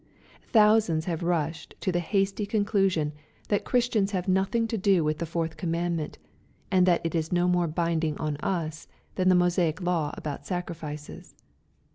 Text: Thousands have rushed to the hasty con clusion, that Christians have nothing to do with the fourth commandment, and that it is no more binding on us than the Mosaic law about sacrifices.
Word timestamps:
Thousands 0.51 1.05
have 1.05 1.21
rushed 1.21 1.75
to 1.81 1.91
the 1.91 1.99
hasty 1.99 2.47
con 2.47 2.65
clusion, 2.65 3.11
that 3.49 3.65
Christians 3.65 4.09
have 4.13 4.27
nothing 4.27 4.67
to 4.69 4.75
do 4.75 5.03
with 5.03 5.19
the 5.19 5.27
fourth 5.27 5.57
commandment, 5.57 6.17
and 6.71 6.87
that 6.87 7.05
it 7.05 7.13
is 7.13 7.31
no 7.31 7.47
more 7.47 7.67
binding 7.67 8.17
on 8.17 8.35
us 8.37 8.87
than 9.13 9.29
the 9.29 9.35
Mosaic 9.35 9.79
law 9.79 10.09
about 10.17 10.43
sacrifices. 10.47 11.35